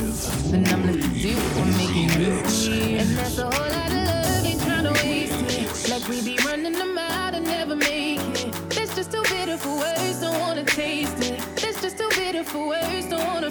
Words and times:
with. 0.00 0.50
Then 0.50 0.66
I'm 0.68 0.82
gonna 0.86 1.02
do 1.02 1.34
what 1.56 1.66
making 1.78 2.08
mix. 2.18 2.66
And 2.66 3.16
that's 3.16 3.38
a 3.38 3.44
whole 3.44 3.70
lot 3.70 3.90
of 3.90 4.02
love, 4.08 4.46
ain't 4.46 4.60
trying 4.62 4.84
to 4.84 4.92
waste 5.04 5.42
it. 5.58 5.90
Like 5.90 6.08
we 6.08 6.22
be 6.22 6.38
running 6.44 6.72
them 6.72 6.98
out 6.98 7.34
and 7.34 7.44
never 7.44 7.76
make 7.76 8.20
it. 8.20 8.52
That's 8.70 8.94
just 8.94 9.12
too 9.12 9.22
bitter 9.22 9.56
for 9.56 9.76
words, 9.78 10.20
don't 10.20 10.38
wanna 10.40 10.64
taste 10.64 11.18
it. 11.22 11.38
That's 11.56 11.80
just 11.82 11.98
too 11.98 12.08
bitter 12.16 12.44
for 12.44 12.68
words, 12.68 13.08
don't 13.08 13.26
wanna 13.26 13.50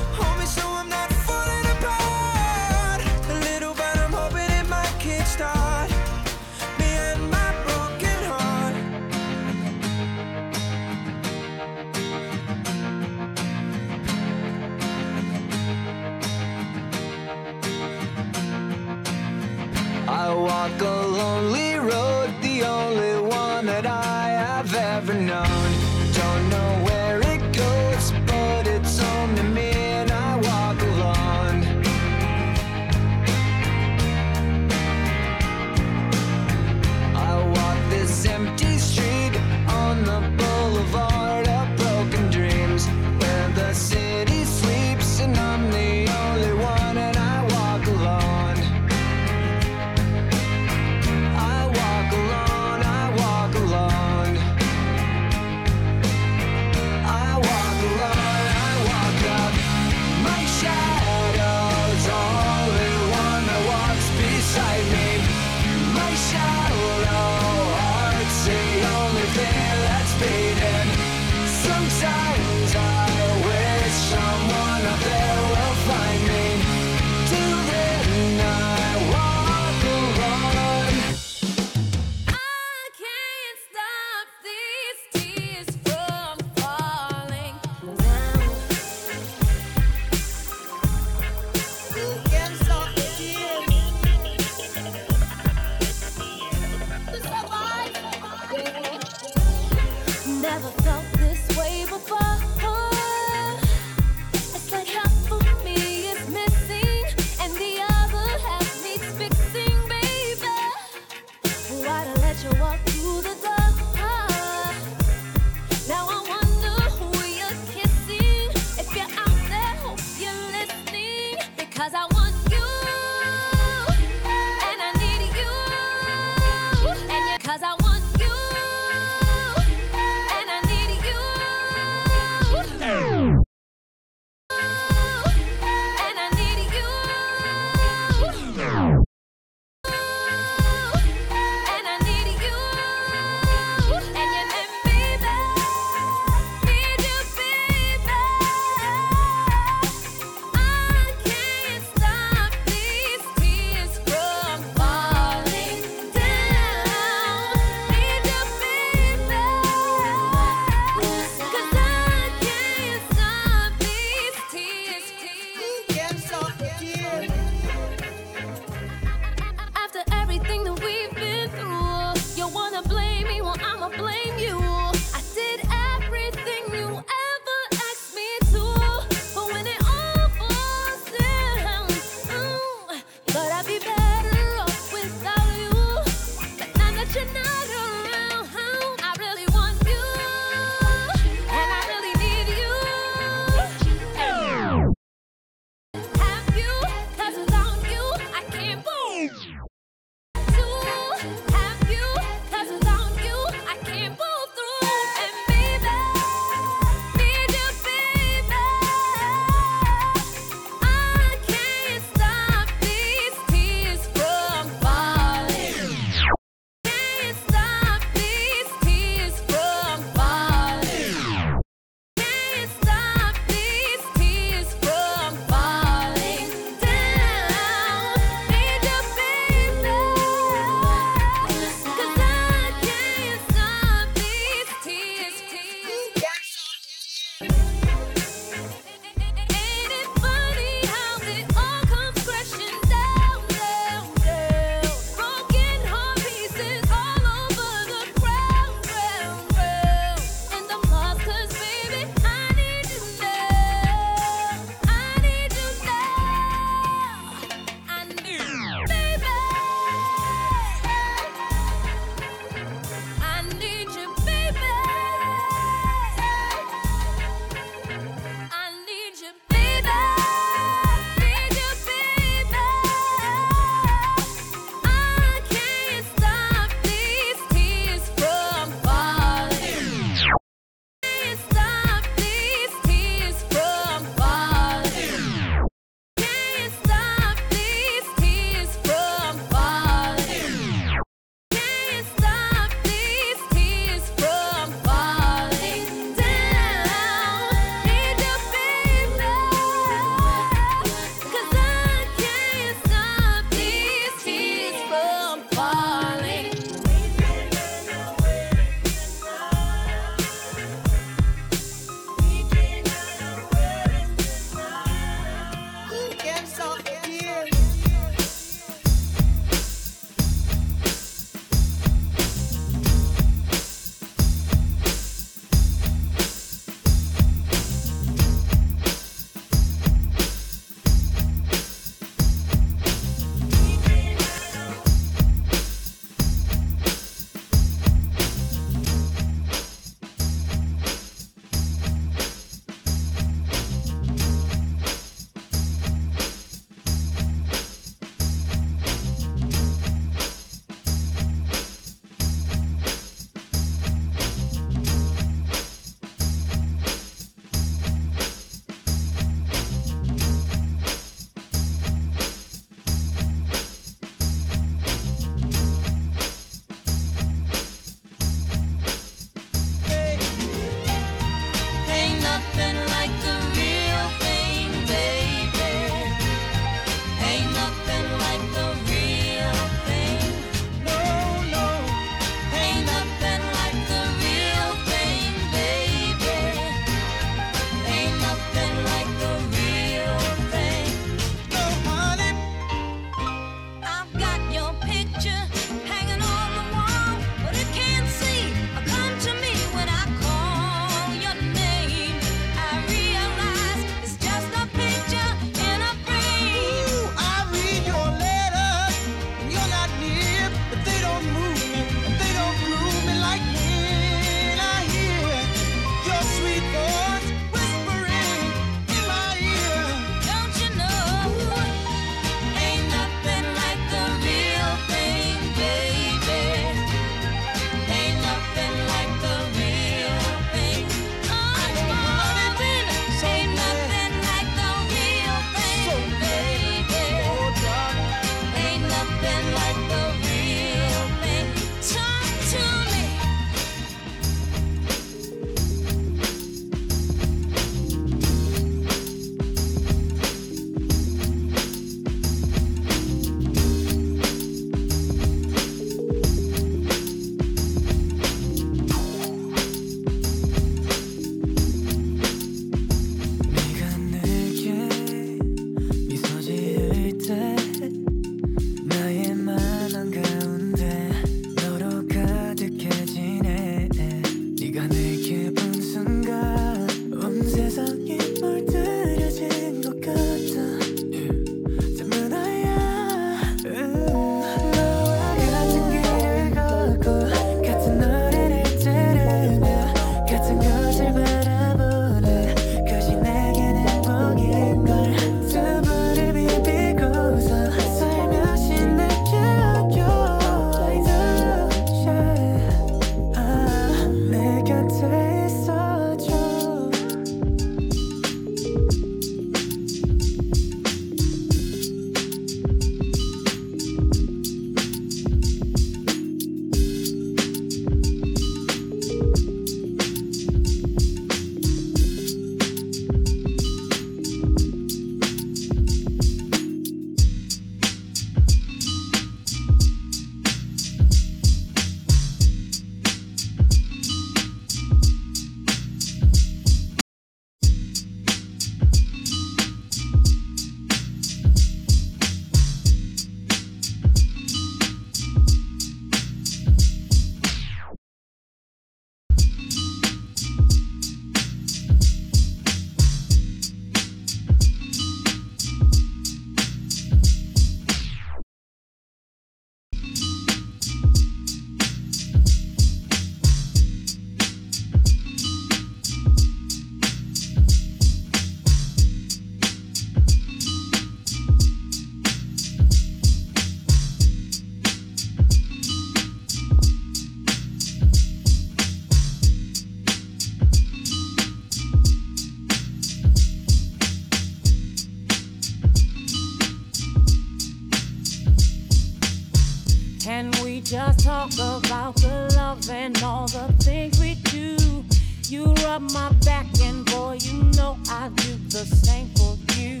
My 596.12 596.30
back, 596.44 596.66
and 596.80 597.04
boy, 597.06 597.38
you 597.40 597.62
know 597.76 597.98
I 598.08 598.28
do 598.36 598.56
the 598.68 598.84
same 598.84 599.28
for 599.36 599.56
you. 599.76 600.00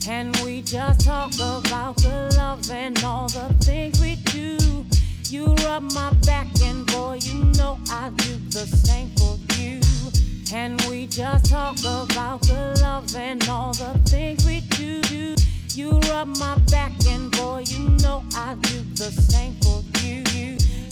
Can 0.00 0.32
we 0.44 0.62
just 0.62 1.06
talk 1.06 1.32
about 1.34 1.96
the 1.96 2.34
love 2.36 2.70
and 2.70 3.02
all 3.04 3.28
the 3.28 3.54
things 3.60 4.00
we 4.00 4.16
do? 4.16 4.84
You 5.28 5.54
rub 5.64 5.82
my 5.94 6.12
back, 6.26 6.48
and 6.62 6.86
boy, 6.86 7.18
you 7.22 7.44
know 7.56 7.78
I 7.90 8.10
do 8.16 8.36
the 8.50 8.66
same 8.66 9.10
for 9.16 9.38
you. 9.58 9.80
Can 10.46 10.76
we 10.90 11.06
just 11.06 11.50
talk 11.50 11.78
about 11.80 12.42
the 12.42 12.78
love 12.82 13.14
and 13.16 13.46
all 13.48 13.72
the 13.72 13.98
things 14.04 14.44
we 14.46 14.60
do? 14.60 15.34
You 15.74 15.98
rub 16.10 16.28
my 16.38 16.56
back, 16.70 16.92
and 17.06 17.30
boy, 17.32 17.64
you 17.66 17.88
know 18.02 18.22
I 18.34 18.54
do 18.60 18.82
the 18.94 19.10
same 19.10 19.54
for 19.62 19.82
you. 20.02 20.22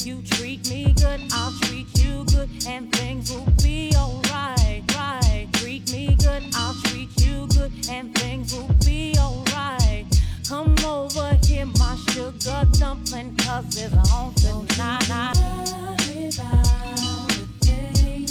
You, 0.02 0.22
treat 0.22 0.66
me 0.70 0.94
good, 0.94 1.20
I'll 1.30 1.52
treat 1.60 1.86
you 2.02 2.24
good, 2.32 2.48
and 2.66 2.90
things 2.94 3.30
will 3.30 3.46
be 3.62 3.92
alright. 3.94 4.82
Right, 4.96 5.46
treat 5.52 5.92
me 5.92 6.16
good, 6.16 6.42
I'll 6.54 6.74
treat 6.84 7.10
you 7.20 7.46
good, 7.48 7.70
and 7.90 8.14
things 8.16 8.54
will 8.54 8.72
be 8.82 9.14
alright. 9.18 10.06
Come 10.48 10.74
over 10.86 11.38
here, 11.44 11.66
my 11.66 11.96
sugar 12.08 12.66
dumpling, 12.78 13.36
cause 13.36 13.76
it's 13.76 13.94
on 14.10 14.32
tonight. 14.34 15.06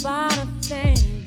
About 0.00 0.38
a 0.38 0.46
thing, 0.62 1.19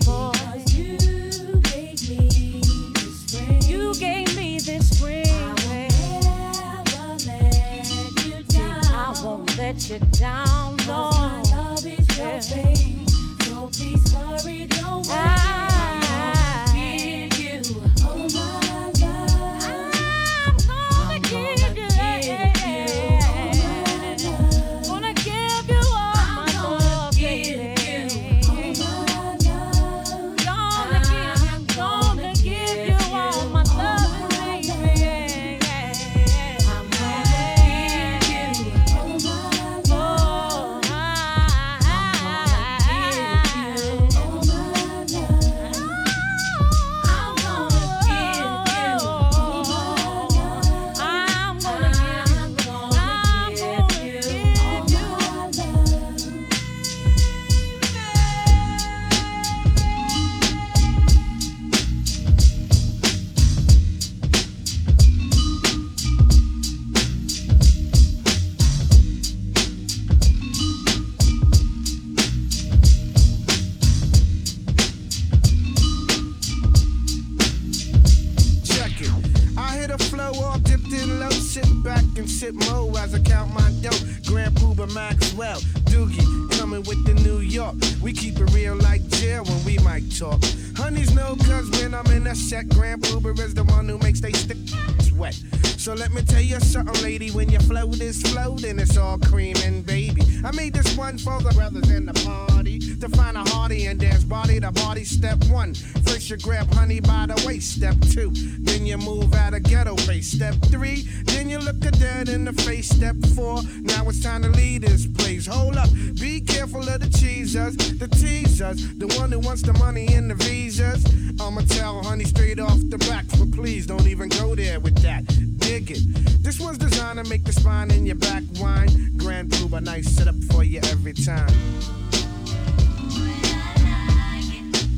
So 95.83 95.93
let 95.93 96.13
me 96.13 96.21
tell 96.21 96.39
you 96.39 96.61
something, 96.61 97.03
lady. 97.03 97.29
When 97.31 97.49
your 97.49 97.59
float 97.59 97.99
is 97.99 98.21
floating, 98.21 98.79
it's 98.79 98.95
all 98.95 99.17
cream 99.19 99.57
and 99.65 99.85
baby. 99.85 100.21
I 100.45 100.51
made 100.55 100.73
this 100.73 100.95
one 100.95 101.17
for 101.17 101.41
the 101.41 101.49
brothers 101.49 101.91
in 101.91 102.05
the 102.05 102.13
party 102.23 102.79
to 103.01 103.09
find 103.09 103.35
a 103.35 103.41
hearty 103.41 103.87
and 103.87 103.99
dance 103.99 104.23
body 104.23 104.61
to 104.61 104.71
body. 104.71 105.03
Step 105.03 105.43
one, 105.51 105.73
first 106.05 106.29
you 106.29 106.37
grab 106.37 106.73
honey 106.73 107.01
by 107.01 107.25
the 107.25 107.43
waist. 107.45 107.75
Step 107.75 107.95
two, 108.13 108.31
then 108.61 108.85
you 108.85 108.97
move 108.97 109.33
out 109.33 109.55
of 109.55 109.63
ghetto 109.63 109.97
face. 109.97 110.31
Step 110.31 110.55
three, 110.71 111.01
then 111.25 111.49
you 111.49 111.59
look 111.59 111.83
a 111.83 111.91
dead 111.91 112.29
in 112.29 112.45
the 112.45 112.53
face. 112.53 112.87
Step 112.87 113.17
four, 113.35 113.61
now 113.81 114.07
it's 114.07 114.23
time 114.23 114.41
to 114.43 114.49
leave 114.51 114.83
this 114.83 115.05
place. 115.05 115.45
Hold 115.47 115.75
up, 115.75 115.89
be 116.17 116.39
careful 116.39 116.87
of 116.87 117.01
the 117.01 117.09
cheesers, 117.19 117.75
the 117.75 118.07
teasers, 118.07 118.97
the 118.99 119.07
one 119.19 119.33
who 119.33 119.39
wants 119.39 119.63
the 119.63 119.73
money 119.73 120.07
and 120.13 120.31
the 120.31 120.35
visas. 120.35 121.03
I'ma 121.41 121.59
tell 121.67 122.01
honey 122.03 122.23
straight 122.23 122.61
off 122.61 122.79
the 122.87 122.99
back, 122.99 123.25
but 123.37 123.51
please 123.51 123.85
don't 123.85 124.07
even 124.07 124.29
go 124.29 124.55
there 124.55 124.79
with 124.79 124.95
that. 125.01 125.25
Dig 125.63 125.91
it. 125.91 126.43
This 126.43 126.59
one's 126.59 126.77
designed 126.77 127.23
to 127.23 127.29
make 127.29 127.45
the 127.45 127.53
spine 127.53 127.89
in 127.91 128.05
your 128.05 128.17
back 128.17 128.43
whine. 128.57 129.15
Grand 129.15 129.49
Puba, 129.49 129.81
nice 129.81 130.09
setup 130.09 130.35
for 130.51 130.63
you 130.63 130.81
every 130.91 131.13
time. 131.13 131.47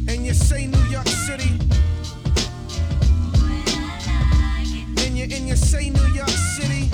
And 0.10 0.26
you 0.26 0.34
say 0.34 0.66
New 0.66 0.86
York 0.90 1.08
City. 1.08 1.52
And 5.06 5.16
you 5.16 5.24
and 5.26 5.48
you 5.48 5.56
say 5.56 5.92
New 5.92 6.08
York 6.14 6.30
City. 6.30 6.90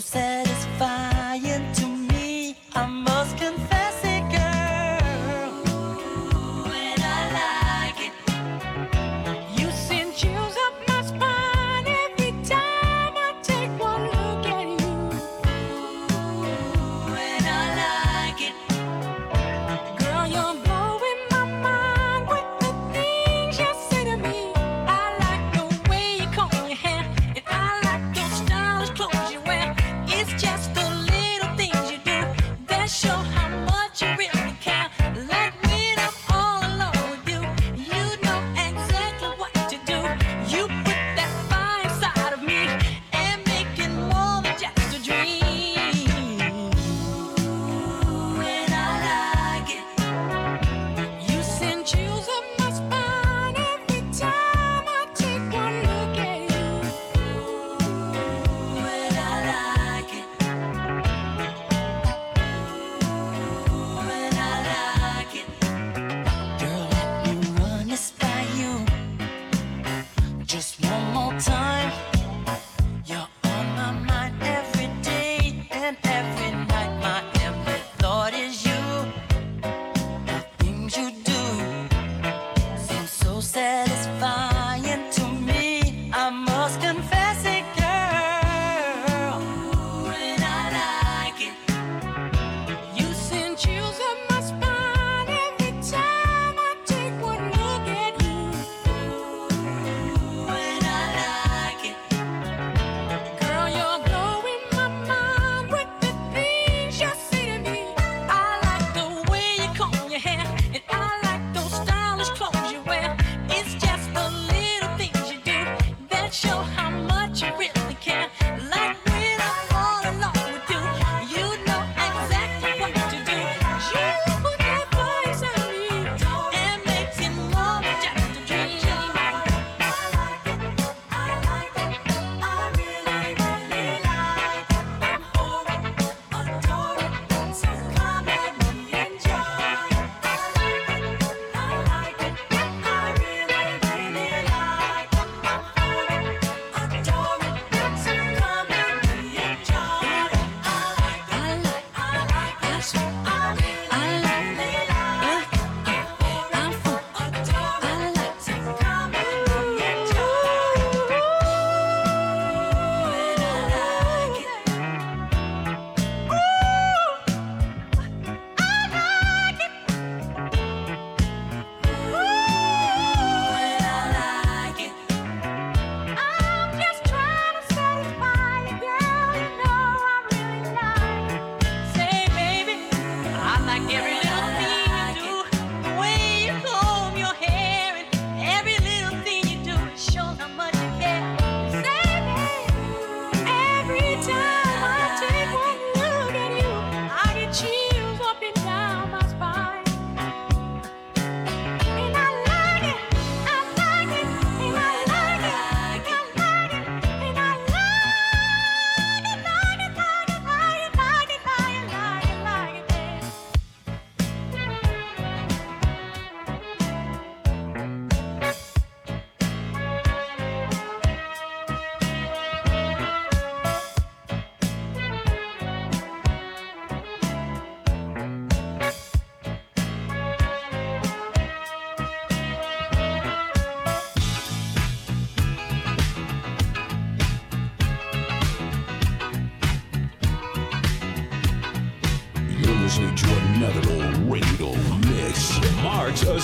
Seem 0.00 1.19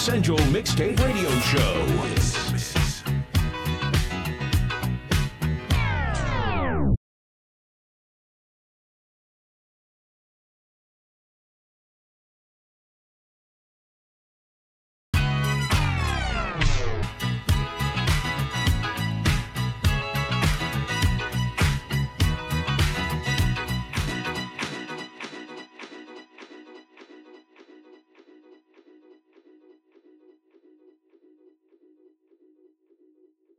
Essential 0.07 0.39
Mixtape 0.53 0.97
Radio 1.01 1.29
Show. 1.41 2.26